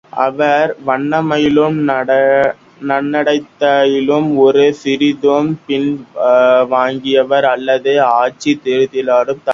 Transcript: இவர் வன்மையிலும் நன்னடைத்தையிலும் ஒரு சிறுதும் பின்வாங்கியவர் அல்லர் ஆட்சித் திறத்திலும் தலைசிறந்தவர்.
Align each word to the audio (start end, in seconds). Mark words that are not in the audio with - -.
இவர் 0.21 0.71
வன்மையிலும் 0.85 1.75
நன்னடைத்தையிலும் 2.89 4.29
ஒரு 4.37 4.63
சிறுதும் 4.81 5.51
பின்வாங்கியவர் 5.67 7.11
அல்லர் 7.51 7.91
ஆட்சித் 8.17 8.63
திறத்திலும் 8.63 8.89
தலைசிறந்தவர். 9.19 9.49